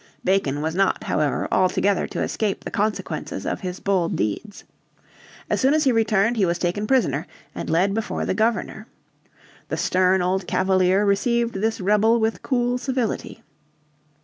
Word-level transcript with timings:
Bacon 0.23 0.63
was 0.63 0.73
not, 0.73 1.03
however, 1.03 1.47
altogether 1.51 2.07
to 2.07 2.23
escape 2.23 2.63
the 2.63 2.71
consequences 2.71 3.45
of 3.45 3.59
his 3.59 3.79
bold 3.79 4.15
deeds. 4.15 4.63
As 5.47 5.61
soon 5.61 5.75
as 5.75 5.83
he 5.83 5.91
returned 5.91 6.37
he 6.37 6.45
was 6.47 6.57
taken 6.57 6.87
prisoner 6.87 7.27
and 7.53 7.69
led 7.69 7.93
before 7.93 8.25
the 8.25 8.33
Governor. 8.33 8.87
The 9.69 9.77
stern 9.77 10.23
old 10.23 10.47
Cavalier 10.47 11.05
received 11.05 11.53
this 11.53 11.79
rebel 11.79 12.19
with 12.19 12.41
cool 12.41 12.79
civility. 12.79 13.43